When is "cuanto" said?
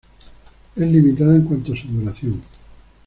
1.43-1.73